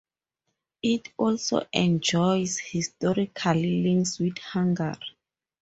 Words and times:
It 0.81 1.11
also 1.15 1.67
enjoys 1.71 2.57
historical 2.57 3.53
links 3.53 4.17
with 4.17 4.39
Hungary. 4.39 4.97